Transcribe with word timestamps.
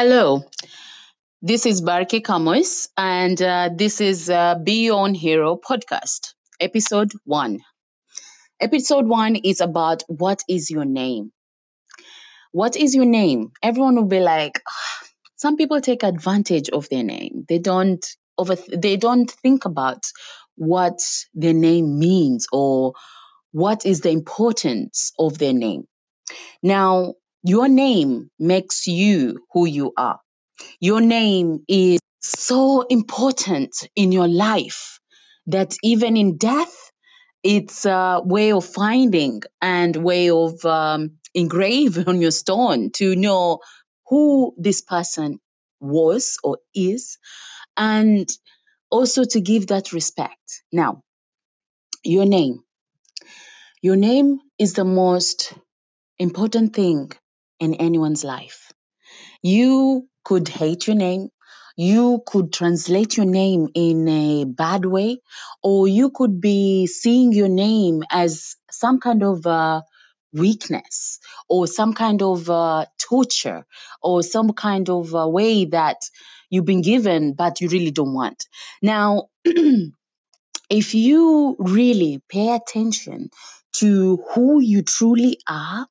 Hello, 0.00 0.44
this 1.42 1.66
is 1.66 1.80
Barke 1.80 2.22
Kamois, 2.22 2.86
and 2.96 3.42
uh, 3.42 3.68
this 3.74 4.00
is 4.00 4.30
uh, 4.30 4.54
Be 4.54 4.84
Your 4.84 5.00
Own 5.00 5.12
Hero 5.12 5.56
podcast, 5.56 6.34
episode 6.60 7.10
one. 7.24 7.58
Episode 8.60 9.08
one 9.08 9.34
is 9.34 9.60
about 9.60 10.04
what 10.06 10.44
is 10.48 10.70
your 10.70 10.84
name? 10.84 11.32
What 12.52 12.76
is 12.76 12.94
your 12.94 13.06
name? 13.06 13.50
Everyone 13.60 13.96
will 13.96 14.04
be 14.04 14.20
like, 14.20 14.62
"Ah, 14.68 15.06
some 15.34 15.56
people 15.56 15.80
take 15.80 16.04
advantage 16.04 16.68
of 16.68 16.88
their 16.90 17.02
name. 17.02 17.44
They 17.48 17.58
don't 17.58 18.06
over, 18.38 18.54
they 18.72 18.96
don't 18.96 19.28
think 19.28 19.64
about 19.64 20.04
what 20.54 21.00
their 21.34 21.54
name 21.54 21.98
means 21.98 22.46
or 22.52 22.92
what 23.50 23.84
is 23.84 24.02
the 24.02 24.10
importance 24.10 25.12
of 25.18 25.38
their 25.38 25.54
name. 25.54 25.88
Now, 26.62 27.14
your 27.42 27.68
name 27.68 28.30
makes 28.38 28.86
you 28.86 29.38
who 29.52 29.66
you 29.66 29.92
are. 29.96 30.20
Your 30.80 31.00
name 31.00 31.64
is 31.68 32.00
so 32.20 32.82
important 32.82 33.88
in 33.96 34.12
your 34.12 34.28
life 34.28 35.00
that 35.46 35.76
even 35.82 36.16
in 36.16 36.36
death, 36.36 36.74
it's 37.42 37.86
a 37.86 38.20
way 38.24 38.52
of 38.52 38.64
finding 38.64 39.42
and 39.62 39.96
way 39.96 40.30
of 40.30 40.64
um, 40.64 41.12
engrave 41.34 42.08
on 42.08 42.20
your 42.20 42.32
stone 42.32 42.90
to 42.92 43.16
know 43.16 43.60
who 44.08 44.54
this 44.58 44.82
person 44.82 45.38
was 45.80 46.38
or 46.42 46.58
is, 46.74 47.18
and 47.76 48.28
also 48.90 49.24
to 49.24 49.40
give 49.40 49.68
that 49.68 49.92
respect. 49.92 50.62
Now, 50.72 51.02
your 52.04 52.26
name. 52.26 52.64
Your 53.82 53.96
name 53.96 54.40
is 54.58 54.72
the 54.72 54.84
most 54.84 55.54
important 56.18 56.74
thing 56.74 57.12
in 57.60 57.74
anyone's 57.74 58.24
life. 58.24 58.72
You 59.42 60.08
could 60.24 60.48
hate 60.48 60.86
your 60.86 60.96
name. 60.96 61.28
You 61.76 62.22
could 62.26 62.52
translate 62.52 63.16
your 63.16 63.26
name 63.26 63.68
in 63.74 64.08
a 64.08 64.44
bad 64.44 64.84
way, 64.84 65.20
or 65.62 65.86
you 65.86 66.10
could 66.10 66.40
be 66.40 66.86
seeing 66.86 67.32
your 67.32 67.48
name 67.48 68.02
as 68.10 68.56
some 68.70 68.98
kind 68.98 69.22
of 69.22 69.46
uh, 69.46 69.82
weakness 70.32 71.20
or 71.48 71.66
some 71.66 71.94
kind 71.94 72.20
of 72.22 72.50
uh, 72.50 72.86
torture 72.98 73.64
or 74.02 74.22
some 74.22 74.52
kind 74.52 74.90
of 74.90 75.14
uh, 75.14 75.28
way 75.28 75.66
that 75.66 75.96
you've 76.50 76.64
been 76.64 76.82
given 76.82 77.34
but 77.34 77.60
you 77.60 77.68
really 77.68 77.90
don't 77.90 78.12
want. 78.12 78.46
Now, 78.82 79.28
if 79.44 80.94
you 80.94 81.56
really 81.58 82.20
pay 82.28 82.54
attention 82.54 83.30
to 83.76 84.24
who 84.34 84.60
you 84.60 84.82
truly 84.82 85.38
are, 85.48 85.86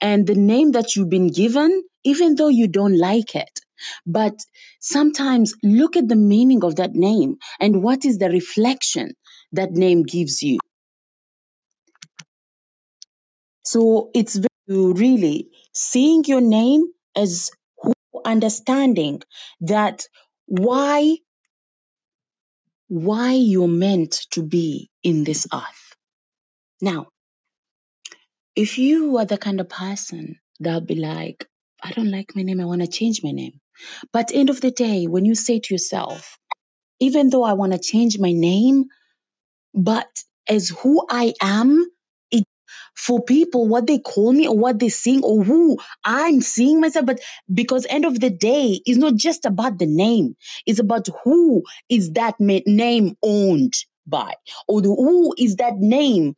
and 0.00 0.26
the 0.26 0.34
name 0.34 0.72
that 0.72 0.94
you've 0.96 1.10
been 1.10 1.28
given, 1.28 1.82
even 2.04 2.34
though 2.34 2.48
you 2.48 2.68
don't 2.68 2.98
like 2.98 3.34
it. 3.34 3.60
But 4.06 4.34
sometimes 4.80 5.54
look 5.62 5.96
at 5.96 6.08
the 6.08 6.16
meaning 6.16 6.64
of 6.64 6.76
that 6.76 6.94
name 6.94 7.36
and 7.60 7.82
what 7.82 8.04
is 8.04 8.18
the 8.18 8.30
reflection 8.30 9.12
that 9.52 9.72
name 9.72 10.02
gives 10.02 10.42
you. 10.42 10.58
So 13.64 14.10
it's 14.14 14.38
really 14.68 15.48
seeing 15.72 16.24
your 16.24 16.40
name 16.40 16.84
as 17.14 17.50
who 17.82 17.92
understanding 18.24 19.22
that 19.60 20.06
why 20.46 21.16
why 22.88 23.32
you're 23.32 23.68
meant 23.68 24.12
to 24.30 24.42
be 24.42 24.90
in 25.02 25.24
this 25.24 25.46
earth. 25.52 25.94
Now, 26.80 27.08
if 28.56 28.78
you 28.78 29.18
are 29.18 29.26
the 29.26 29.38
kind 29.38 29.60
of 29.60 29.68
person 29.68 30.40
that'll 30.60 30.82
be 30.82 30.96
like, 30.96 31.46
I 31.82 31.92
don't 31.92 32.10
like 32.10 32.36
my 32.36 32.42
name, 32.42 32.60
I 32.60 32.66
want 32.66 32.82
to 32.82 32.88
change 32.88 33.22
my 33.24 33.32
name. 33.32 33.60
But 34.12 34.32
end 34.34 34.50
of 34.50 34.60
the 34.60 34.72
day, 34.72 35.06
when 35.06 35.24
you 35.26 35.34
say 35.36 35.60
to 35.60 35.74
yourself, 35.74 36.38
even 37.00 37.30
though 37.30 37.44
I 37.44 37.54
want 37.54 37.72
to 37.72 37.78
change 37.78 38.18
my 38.18 38.32
name, 38.32 38.86
but 39.74 40.08
as 40.48 40.70
who 40.70 41.06
I 41.10 41.34
am, 41.42 41.86
it 42.30 42.44
for 42.96 43.22
people 43.24 43.68
what 43.68 43.86
they 43.86 43.98
call 43.98 44.32
me 44.32 44.48
or 44.48 44.56
what 44.58 44.78
they 44.78 44.90
sing 44.90 45.22
or 45.24 45.44
who 45.44 45.78
I'm 46.04 46.40
seeing 46.40 46.80
myself. 46.80 47.06
But 47.06 47.20
because 47.52 47.86
end 47.88 48.04
of 48.06 48.20
the 48.20 48.30
day, 48.30 48.80
it's 48.86 48.98
not 48.98 49.16
just 49.16 49.46
about 49.46 49.78
the 49.78 49.86
name; 49.86 50.36
it's 50.66 50.80
about 50.80 51.08
who 51.24 51.64
is 51.88 52.12
that 52.12 52.36
name 52.40 53.16
owned 53.22 53.74
by, 54.06 54.34
or 54.68 54.80
who 54.82 55.34
is 55.38 55.56
that 55.56 55.76
name 55.76 56.34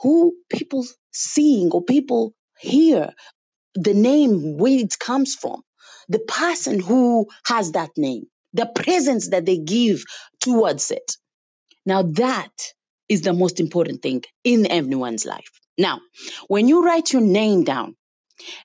who 0.00 0.34
people 0.50 0.86
seeing 1.12 1.70
or 1.72 1.82
people 1.82 2.34
hear 2.58 3.12
the 3.74 3.94
name 3.94 4.58
where 4.58 4.78
it 4.78 4.98
comes 4.98 5.34
from. 5.34 5.62
The 6.08 6.20
person 6.20 6.80
who 6.80 7.28
has 7.46 7.72
that 7.72 7.90
name 7.96 8.24
the 8.54 8.66
presence 8.66 9.30
that 9.30 9.46
they 9.46 9.58
give 9.58 10.02
towards 10.40 10.90
it. 10.90 11.12
Now 11.86 12.02
that 12.02 12.52
is 13.08 13.22
the 13.22 13.34
most 13.34 13.60
important 13.60 14.02
thing 14.02 14.24
in 14.44 14.70
everyone's 14.70 15.26
life. 15.26 15.50
Now 15.78 16.00
when 16.48 16.68
you 16.68 16.84
write 16.84 17.12
your 17.12 17.22
name 17.22 17.64
down 17.64 17.96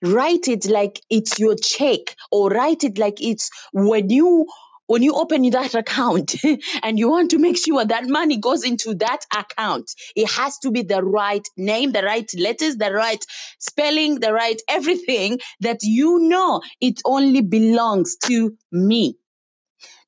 write 0.03 0.47
it 0.47 0.65
like 0.65 1.01
it's 1.09 1.39
your 1.39 1.55
check 1.55 1.99
or 2.31 2.49
write 2.49 2.83
it 2.83 2.97
like 2.97 3.21
it's 3.21 3.49
when 3.73 4.09
you 4.09 4.47
when 4.91 5.03
you 5.03 5.13
open 5.13 5.49
that 5.51 5.73
account 5.73 6.35
and 6.83 6.99
you 6.99 7.09
want 7.09 7.31
to 7.31 7.37
make 7.37 7.55
sure 7.55 7.85
that 7.85 8.09
money 8.09 8.35
goes 8.35 8.65
into 8.65 8.93
that 8.95 9.25
account 9.33 9.89
it 10.17 10.29
has 10.29 10.57
to 10.57 10.69
be 10.69 10.81
the 10.81 11.01
right 11.01 11.47
name 11.55 11.93
the 11.93 12.03
right 12.03 12.29
letters 12.37 12.75
the 12.75 12.91
right 12.91 13.25
spelling 13.57 14.19
the 14.19 14.33
right 14.33 14.61
everything 14.67 15.39
that 15.61 15.79
you 15.83 16.19
know 16.19 16.61
it 16.81 16.99
only 17.05 17.41
belongs 17.41 18.17
to 18.17 18.53
me. 18.69 19.15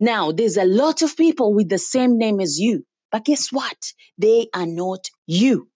Now 0.01 0.33
there's 0.33 0.57
a 0.57 0.65
lot 0.65 1.01
of 1.01 1.15
people 1.15 1.53
with 1.53 1.69
the 1.69 1.77
same 1.77 2.17
name 2.17 2.41
as 2.41 2.59
you 2.59 2.83
but 3.09 3.23
guess 3.23 3.53
what? 3.53 3.77
They 4.17 4.49
are 4.53 4.65
not 4.65 5.07
you 5.27 5.69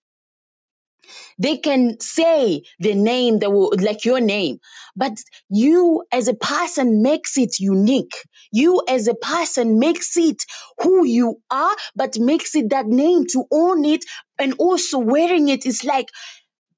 they 1.38 1.56
can 1.58 1.98
say 2.00 2.62
the 2.80 2.94
name 2.94 3.38
that 3.40 3.50
will 3.50 3.72
like 3.78 4.04
your 4.04 4.20
name 4.20 4.58
but 4.96 5.12
you 5.48 6.04
as 6.12 6.28
a 6.28 6.34
person 6.34 7.02
makes 7.02 7.36
it 7.38 7.58
unique 7.60 8.14
you 8.52 8.82
as 8.88 9.08
a 9.08 9.14
person 9.14 9.78
makes 9.78 10.16
it 10.16 10.42
who 10.82 11.04
you 11.04 11.40
are 11.50 11.76
but 11.96 12.18
makes 12.18 12.54
it 12.54 12.70
that 12.70 12.86
name 12.86 13.26
to 13.26 13.44
own 13.50 13.84
it 13.84 14.04
and 14.38 14.54
also 14.58 14.98
wearing 14.98 15.48
it 15.48 15.66
is 15.66 15.84
like 15.84 16.08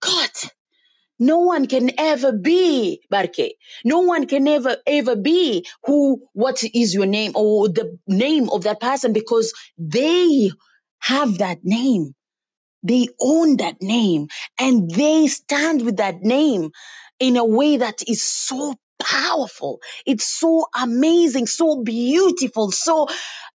god 0.00 0.30
no 1.18 1.38
one 1.40 1.66
can 1.66 1.90
ever 1.98 2.32
be 2.32 3.02
Barke. 3.10 3.52
No 3.84 4.00
one 4.00 4.26
can 4.26 4.46
ever 4.48 4.76
ever 4.86 5.16
be 5.16 5.66
who 5.84 6.22
what 6.34 6.62
is 6.74 6.94
your 6.94 7.06
name 7.06 7.32
or 7.34 7.68
the 7.68 7.98
name 8.06 8.50
of 8.50 8.64
that 8.64 8.80
person 8.80 9.12
because 9.12 9.52
they 9.78 10.50
have 10.98 11.38
that 11.38 11.58
name. 11.64 12.14
They 12.82 13.08
own 13.20 13.58
that 13.58 13.82
name 13.82 14.28
and 14.58 14.90
they 14.90 15.26
stand 15.28 15.84
with 15.84 15.98
that 15.98 16.22
name 16.22 16.70
in 17.18 17.36
a 17.36 17.44
way 17.44 17.78
that 17.78 18.02
is 18.08 18.22
so 18.22 18.74
powerful. 19.00 19.80
It's 20.06 20.24
so 20.24 20.66
amazing, 20.74 21.46
so 21.46 21.82
beautiful, 21.82 22.70
so 22.70 23.08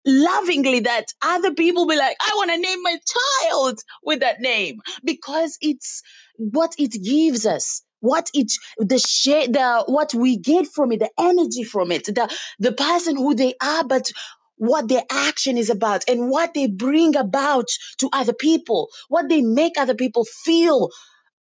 lovingly 0.06 0.80
that 0.80 1.06
other 1.22 1.54
people 1.54 1.86
be 1.86 1.96
like, 1.96 2.16
I 2.20 2.32
want 2.36 2.50
to 2.50 2.58
name 2.58 2.82
my 2.82 2.98
child 3.42 3.80
with 4.04 4.20
that 4.20 4.40
name 4.40 4.80
because 5.04 5.58
it's 5.60 6.02
what 6.36 6.74
it 6.78 6.92
gives 7.02 7.46
us. 7.46 7.82
What 8.00 8.30
it 8.34 8.52
the 8.78 8.98
share 8.98 9.48
the 9.48 9.84
what 9.86 10.12
we 10.14 10.36
get 10.36 10.66
from 10.66 10.92
it, 10.92 11.00
the 11.00 11.10
energy 11.18 11.64
from 11.64 11.90
it, 11.92 12.04
the 12.04 12.28
the 12.58 12.72
person 12.72 13.16
who 13.16 13.34
they 13.34 13.54
are, 13.62 13.84
but 13.84 14.10
what 14.56 14.88
their 14.88 15.02
action 15.10 15.58
is 15.58 15.70
about 15.70 16.04
and 16.08 16.30
what 16.30 16.54
they 16.54 16.66
bring 16.66 17.16
about 17.16 17.68
to 17.98 18.08
other 18.12 18.32
people, 18.32 18.88
what 19.08 19.28
they 19.28 19.42
make 19.42 19.78
other 19.78 19.94
people 19.94 20.24
feel 20.24 20.90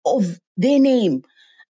of 0.06 0.40
their 0.58 0.80
name 0.80 1.24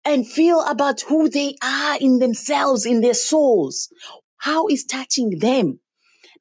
and 0.04 0.28
feel 0.28 0.62
about 0.62 1.02
who 1.02 1.30
they 1.30 1.56
are 1.64 1.98
in 2.00 2.20
themselves, 2.20 2.86
in 2.86 3.02
their 3.02 3.14
souls. 3.14 3.90
How 4.38 4.68
is 4.68 4.86
touching 4.86 5.40
them? 5.40 5.80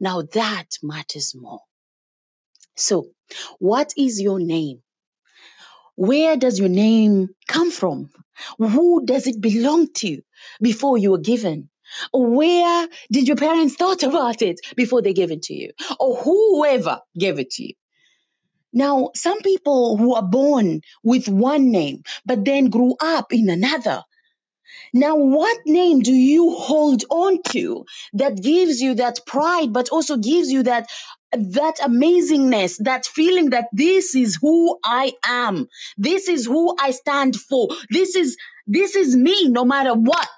Now 0.00 0.22
that 0.34 0.66
matters 0.82 1.34
more. 1.34 1.60
So, 2.76 3.08
what 3.58 3.92
is 3.96 4.20
your 4.20 4.40
name? 4.40 4.82
Where 5.96 6.36
does 6.36 6.58
your 6.58 6.68
name 6.68 7.28
come 7.46 7.70
from? 7.70 8.10
Who 8.58 9.06
does 9.06 9.26
it 9.26 9.40
belong 9.40 9.92
to 9.98 10.22
before 10.60 10.98
you 10.98 11.12
were 11.12 11.18
given? 11.18 11.70
Where 12.12 12.88
did 13.12 13.28
your 13.28 13.36
parents 13.36 13.76
thought 13.76 14.02
about 14.02 14.42
it 14.42 14.60
before 14.76 15.02
they 15.02 15.12
gave 15.12 15.30
it 15.30 15.42
to 15.44 15.54
you? 15.54 15.72
Or 16.00 16.16
whoever 16.16 17.00
gave 17.18 17.38
it 17.38 17.50
to 17.52 17.64
you? 17.64 17.74
Now, 18.72 19.10
some 19.14 19.40
people 19.42 19.96
who 19.96 20.14
are 20.14 20.22
born 20.22 20.82
with 21.04 21.28
one 21.28 21.70
name, 21.70 22.04
but 22.26 22.44
then 22.44 22.70
grew 22.70 22.96
up 23.00 23.32
in 23.32 23.48
another. 23.50 24.02
Now, 24.94 25.16
what 25.16 25.58
name 25.66 26.00
do 26.00 26.12
you 26.12 26.56
hold 26.56 27.04
on 27.10 27.42
to 27.50 27.84
that 28.14 28.42
gives 28.42 28.80
you 28.80 28.94
that 28.96 29.20
pride, 29.26 29.72
but 29.72 29.90
also 29.90 30.16
gives 30.16 30.50
you 30.50 30.64
that 30.64 30.88
that 31.32 31.78
amazingness, 31.78 32.78
that 32.84 33.06
feeling 33.06 33.50
that 33.50 33.66
this 33.72 34.14
is 34.14 34.38
who 34.40 34.78
I 34.84 35.12
am, 35.26 35.68
this 35.98 36.28
is 36.28 36.46
who 36.46 36.76
I 36.80 36.92
stand 36.92 37.36
for, 37.36 37.68
this 37.90 38.16
is 38.16 38.36
This 38.66 38.96
is 38.96 39.16
me 39.16 39.48
no 39.48 39.64
matter 39.64 39.94
what. 39.94 40.28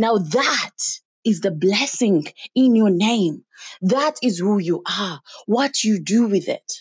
Now 0.00 0.16
that 0.16 0.78
is 1.26 1.42
the 1.42 1.50
blessing 1.50 2.24
in 2.54 2.74
your 2.74 2.88
name. 2.88 3.44
That 3.82 4.16
is 4.22 4.38
who 4.38 4.56
you 4.58 4.82
are, 4.88 5.20
what 5.44 5.84
you 5.84 6.00
do 6.00 6.26
with 6.26 6.48
it. 6.48 6.72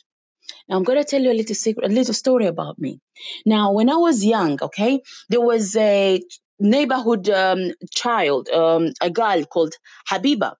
Now 0.67 0.77
I'm 0.77 0.83
going 0.83 0.99
to 0.99 1.03
tell 1.03 1.21
you 1.21 1.31
a 1.31 1.39
little 1.41 1.55
secret, 1.55 1.91
a 1.91 1.93
little 1.93 2.13
story 2.13 2.45
about 2.45 2.79
me. 2.79 3.01
Now, 3.45 3.73
when 3.73 3.89
I 3.89 3.97
was 3.97 4.23
young, 4.23 4.57
okay, 4.61 5.01
there 5.27 5.41
was 5.41 5.75
a 5.75 6.23
neighborhood 6.59 7.29
um, 7.29 7.71
child, 7.93 8.47
um, 8.49 8.93
a 9.01 9.09
girl 9.09 9.43
called 9.43 9.73
Habiba. 10.09 10.53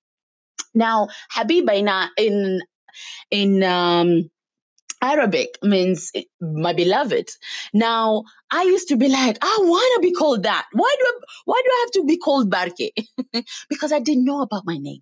Now, 0.74 1.08
Habiba 1.34 1.74
in 1.78 1.88
in 2.26 2.62
in 3.32 3.64
um, 3.64 4.30
Arabic 5.02 5.58
means 5.64 6.12
my 6.42 6.74
beloved. 6.74 7.30
Now, 7.74 8.24
I 8.52 8.64
used 8.64 8.90
to 8.90 8.98
be 8.98 9.08
like, 9.08 9.38
I 9.42 9.58
want 9.62 10.02
to 10.02 10.08
be 10.08 10.14
called 10.14 10.44
that. 10.44 10.66
Why 10.74 10.96
do 11.00 11.06
I, 11.08 11.20
why 11.46 11.62
do 11.64 11.70
I 11.72 11.86
have 11.86 11.92
to 11.92 12.06
be 12.06 12.18
called 12.18 12.50
Barke? 12.50 12.94
because 13.70 13.92
I 13.92 14.00
didn't 14.00 14.26
know 14.26 14.42
about 14.42 14.64
my 14.66 14.78
name. 14.78 15.02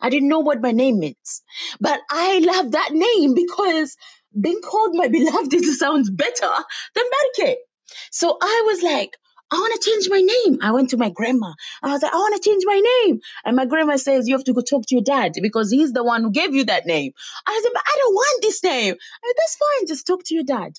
I 0.00 0.10
didn't 0.10 0.28
know 0.28 0.40
what 0.40 0.60
my 0.60 0.72
name 0.72 0.98
means. 0.98 1.42
But 1.80 2.00
I 2.10 2.38
love 2.40 2.72
that 2.72 2.90
name 2.92 3.34
because 3.34 3.96
being 4.38 4.60
called 4.60 4.94
my 4.94 5.08
beloved 5.18 5.64
sounds 5.64 6.10
better 6.10 6.50
than 6.94 7.04
Barke. 7.38 7.56
So 8.10 8.36
I 8.40 8.62
was 8.66 8.82
like, 8.82 9.16
I 9.52 9.56
want 9.56 9.80
to 9.80 9.90
change 9.90 10.08
my 10.08 10.20
name. 10.20 10.58
I 10.62 10.72
went 10.72 10.90
to 10.90 10.96
my 10.96 11.10
grandma. 11.10 11.52
I 11.82 11.92
was 11.92 12.02
like, 12.02 12.12
I 12.12 12.16
want 12.16 12.40
to 12.40 12.48
change 12.48 12.62
my 12.66 12.80
name. 13.04 13.20
And 13.44 13.56
my 13.56 13.66
grandma 13.66 13.96
says, 13.96 14.28
You 14.28 14.36
have 14.36 14.44
to 14.44 14.52
go 14.52 14.60
talk 14.60 14.86
to 14.86 14.94
your 14.94 15.04
dad 15.04 15.32
because 15.42 15.70
he's 15.70 15.92
the 15.92 16.04
one 16.04 16.22
who 16.22 16.30
gave 16.30 16.54
you 16.54 16.64
that 16.64 16.86
name. 16.86 17.12
I 17.46 17.60
said, 17.62 17.70
But 17.72 17.82
I 17.86 17.98
don't 17.98 18.14
want 18.14 18.42
this 18.42 18.62
name. 18.62 18.94
Said, 18.94 19.34
That's 19.36 19.56
fine. 19.56 19.86
Just 19.86 20.06
talk 20.06 20.22
to 20.24 20.34
your 20.34 20.44
dad. 20.44 20.72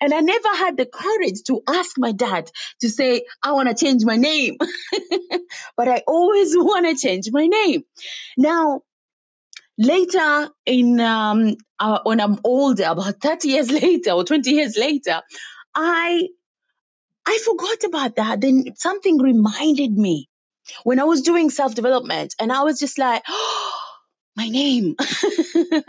And 0.00 0.12
I 0.12 0.20
never 0.20 0.48
had 0.48 0.76
the 0.76 0.86
courage 0.86 1.42
to 1.46 1.62
ask 1.66 1.96
my 1.98 2.12
dad 2.12 2.50
to 2.80 2.90
say, 2.90 3.22
I 3.42 3.52
want 3.52 3.68
to 3.68 3.84
change 3.84 4.04
my 4.04 4.16
name. 4.16 4.56
but 5.76 5.88
I 5.88 6.02
always 6.06 6.54
want 6.56 6.86
to 6.86 6.96
change 6.96 7.28
my 7.32 7.46
name. 7.46 7.82
Now, 8.36 8.82
later 9.78 10.50
in 10.66 11.00
um, 11.00 11.56
uh, 11.78 12.00
when 12.04 12.20
I'm 12.20 12.38
older, 12.44 12.84
about 12.84 13.20
30 13.20 13.48
years 13.48 13.70
later 13.82 14.12
or 14.12 14.24
20 14.24 14.50
years 14.50 14.76
later, 14.76 15.22
I 15.74 16.28
I 17.26 17.38
forgot 17.44 17.84
about 17.84 18.16
that. 18.16 18.40
Then 18.40 18.64
something 18.76 19.18
reminded 19.18 19.96
me 19.96 20.28
when 20.84 21.00
I 21.00 21.04
was 21.04 21.22
doing 21.22 21.50
self 21.50 21.74
development, 21.74 22.34
and 22.40 22.52
I 22.52 22.62
was 22.62 22.78
just 22.78 22.98
like, 22.98 23.22
oh, 23.28 23.80
my 24.36 24.48
name. 24.48 24.96
and 25.54 25.84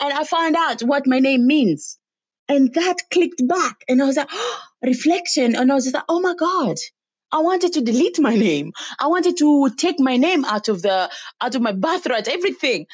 I 0.00 0.24
found 0.24 0.56
out 0.56 0.82
what 0.82 1.06
my 1.06 1.20
name 1.20 1.46
means. 1.46 1.98
And 2.48 2.74
that 2.74 2.96
clicked 3.12 3.46
back, 3.46 3.84
and 3.88 4.02
I 4.02 4.06
was 4.06 4.16
like, 4.16 4.28
oh, 4.32 4.60
reflection. 4.84 5.56
And 5.56 5.70
I 5.70 5.74
was 5.74 5.84
just 5.84 5.94
like, 5.94 6.04
oh 6.08 6.20
my 6.20 6.34
God. 6.34 6.76
I 7.32 7.38
wanted 7.40 7.74
to 7.74 7.80
delete 7.82 8.18
my 8.20 8.34
name. 8.34 8.72
I 8.98 9.06
wanted 9.06 9.36
to 9.38 9.70
take 9.76 10.00
my 10.00 10.16
name 10.16 10.44
out 10.44 10.68
of 10.68 10.82
the 10.82 11.10
out 11.40 11.54
of 11.54 11.62
my 11.62 11.72
birthright, 11.72 12.26
everything. 12.26 12.86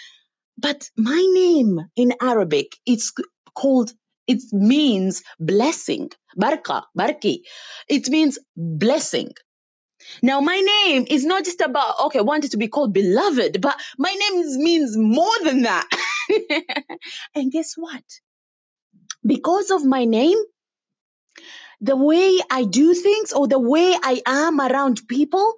But 0.58 0.90
my 0.96 1.26
name 1.34 1.80
in 1.96 2.14
Arabic, 2.20 2.76
it's 2.86 3.12
called 3.54 3.92
it 4.26 4.42
means 4.52 5.22
blessing. 5.38 6.10
Barka, 6.36 6.84
barki. 6.98 7.40
It 7.88 8.08
means 8.08 8.38
blessing. 8.56 9.32
Now, 10.22 10.40
my 10.40 10.60
name 10.60 11.06
is 11.08 11.24
not 11.24 11.44
just 11.44 11.60
about, 11.60 11.94
okay, 12.06 12.18
I 12.20 12.22
wanted 12.22 12.52
to 12.52 12.56
be 12.56 12.68
called 12.68 12.92
beloved, 12.92 13.60
but 13.60 13.80
my 13.98 14.12
name 14.12 14.62
means 14.62 14.96
more 14.96 15.38
than 15.42 15.62
that. 15.62 15.88
and 17.34 17.50
guess 17.50 17.74
what? 17.76 18.04
Because 19.24 19.70
of 19.70 19.84
my 19.84 20.04
name, 20.04 20.38
the 21.80 21.96
way 21.96 22.38
I 22.50 22.64
do 22.64 22.94
things 22.94 23.32
or 23.32 23.48
the 23.48 23.58
way 23.58 23.94
I 24.02 24.22
am 24.26 24.60
around 24.60 25.06
people, 25.08 25.54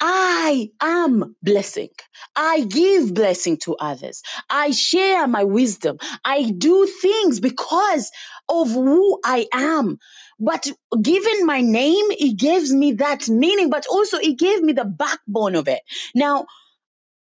I 0.00 0.70
am 0.80 1.36
blessing. 1.42 1.90
I 2.36 2.62
give 2.62 3.14
blessing 3.14 3.58
to 3.58 3.76
others. 3.76 4.22
I 4.50 4.72
share 4.72 5.26
my 5.26 5.44
wisdom. 5.44 5.98
I 6.24 6.44
do 6.50 6.86
things 6.86 7.40
because 7.40 8.10
of 8.48 8.70
who 8.70 9.20
I 9.24 9.48
am. 9.52 9.98
But 10.40 10.70
given 11.02 11.46
my 11.46 11.62
name, 11.62 12.06
it 12.10 12.38
gives 12.38 12.72
me 12.72 12.92
that 12.94 13.28
meaning, 13.28 13.70
but 13.70 13.86
also 13.88 14.18
it 14.18 14.38
gave 14.38 14.62
me 14.62 14.74
the 14.74 14.84
backbone 14.84 15.56
of 15.56 15.68
it. 15.68 15.80
Now, 16.14 16.46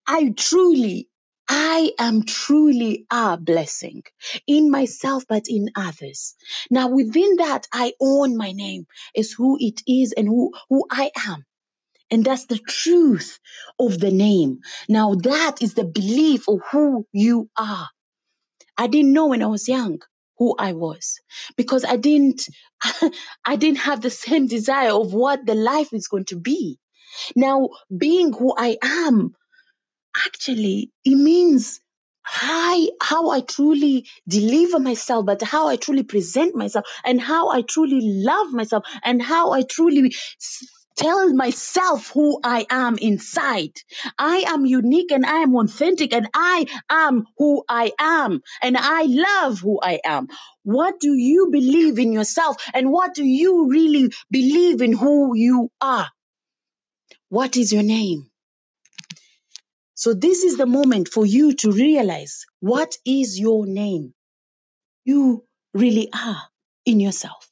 I 0.06 0.34
truly, 0.36 1.08
I 1.48 1.92
am 1.98 2.24
truly 2.24 3.06
a 3.10 3.38
blessing 3.38 4.02
in 4.46 4.70
myself, 4.70 5.24
but 5.28 5.44
in 5.48 5.70
others. 5.76 6.34
Now, 6.70 6.88
within 6.88 7.36
that, 7.36 7.69
I 7.72 7.94
own 8.00 8.36
my 8.36 8.52
name 8.52 8.86
as 9.16 9.32
who 9.32 9.56
it 9.60 9.82
is 9.88 10.12
and 10.12 10.28
who, 10.28 10.52
who 10.70 10.86
I 10.90 11.10
am. 11.28 11.44
And 12.11 12.25
that's 12.25 12.47
the 12.47 12.58
truth 12.58 13.38
of 13.79 13.99
the 13.99 14.11
name. 14.11 14.61
Now, 14.88 15.14
that 15.14 15.56
is 15.62 15.75
the 15.75 15.85
belief 15.85 16.49
of 16.49 16.61
who 16.70 17.06
you 17.12 17.50
are. 17.58 17.88
I 18.79 18.87
didn't 18.87 19.12
know 19.12 19.29
when 19.29 19.43
I 19.43 19.47
was 19.47 19.69
young 19.69 20.00
who 20.38 20.55
I 20.58 20.73
was 20.75 21.20
because 21.56 21.85
I 21.85 21.97
didn't, 21.97 22.49
I 23.47 23.56
didn't 23.56 23.79
have 23.79 24.00
the 24.03 24.11
same 24.11 24.47
desire 24.47 24.91
of 24.93 25.14
what 25.14 25.47
the 25.47 25.55
life 25.55 25.93
is 25.93 26.08
going 26.08 26.26
to 26.26 26.37
be. 26.37 26.79
Now, 27.35 27.70
being 27.97 28.32
who 28.32 28.55
I 28.56 28.76
am, 28.82 29.35
actually, 30.26 30.93
it 31.05 31.17
means 31.17 31.81
I, 32.26 32.91
how 33.00 33.31
I 33.31 33.41
truly 33.41 34.08
deliver 34.29 34.79
myself, 34.81 35.26
but 35.26 35.43
how 35.43 35.69
I 35.69 35.76
truly 35.76 36.03
present 36.03 36.55
myself 36.55 36.87
and 37.05 37.20
how 37.20 37.50
I 37.50 37.62
truly 37.62 38.00
love 38.03 38.53
myself 38.53 38.85
and 39.05 39.23
how 39.23 39.53
I 39.53 39.62
truly 39.62 40.14
tell 40.96 41.32
myself 41.32 42.10
who 42.10 42.40
I 42.43 42.66
am 42.70 42.98
inside. 42.98 43.72
I 44.19 44.44
am 44.48 44.66
unique 44.66 45.12
and 45.12 45.25
I 45.25 45.38
am 45.38 45.54
authentic 45.54 46.12
and 46.12 46.28
I 46.34 46.66
am 46.90 47.26
who 47.38 47.64
I 47.69 47.93
am 47.98 48.40
and 48.62 48.76
I 48.78 49.02
love 49.04 49.60
who 49.60 49.78
I 49.82 50.00
am. 50.04 50.28
What 50.64 50.98
do 51.00 51.12
you 51.14 51.48
believe 51.52 51.98
in 51.98 52.12
yourself 52.12 52.56
and 52.75 52.90
what 52.90 53.14
do 53.14 53.25
you 53.25 53.69
really 53.69 54.10
believe 54.31 54.82
in 54.82 54.93
who 54.93 55.37
you 55.37 55.70
are? 55.81 56.08
What 57.28 57.56
is 57.56 57.72
your 57.72 57.82
name? 57.82 58.31
So 59.94 60.14
this 60.14 60.44
is 60.44 60.56
the 60.56 60.66
moment 60.66 61.08
for 61.08 61.25
you 61.25 61.54
to 61.54 61.72
realize 61.72 62.44
what 62.60 62.96
is 63.04 63.38
your 63.38 63.66
name? 63.66 64.14
You 65.04 65.44
really 65.75 66.10
are 66.12 66.43
in 66.84 67.00
yourself. 67.00 67.48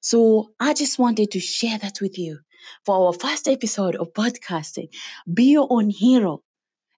So 0.00 0.50
I 0.60 0.74
just 0.74 0.98
wanted 0.98 1.32
to 1.32 1.40
share 1.40 1.78
that 1.78 2.00
with 2.00 2.18
you 2.18 2.40
for 2.84 3.06
our 3.06 3.12
first 3.12 3.48
episode 3.48 3.96
of 3.96 4.12
podcasting. 4.12 4.88
Be 5.32 5.44
your 5.44 5.66
own 5.70 5.90
hero. 5.90 6.42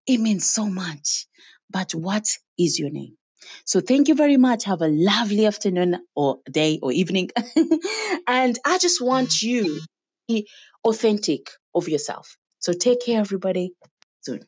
It 0.07 0.19
means 0.19 0.47
so 0.49 0.67
much. 0.67 1.27
But 1.71 1.95
what 1.95 2.27
is 2.59 2.79
your 2.79 2.91
name? 2.91 3.17
So 3.65 3.81
thank 3.81 4.09
you 4.09 4.15
very 4.15 4.37
much. 4.37 4.65
Have 4.65 4.83
a 4.83 4.89
lovely 4.89 5.47
afternoon 5.47 5.99
or 6.15 6.39
day 6.51 6.79
or 6.83 6.93
evening. 6.93 7.31
and 8.27 8.59
I 8.65 8.79
just 8.79 9.01
want 9.01 9.43
you 9.43 9.81
to 9.81 9.87
be 10.29 10.49
authentic 10.85 11.51
of 11.75 11.89
yourself. 11.89 12.37
So 12.61 12.73
take 12.73 13.05
care, 13.05 13.21
everybody. 13.21 13.73
Soon. 14.21 14.47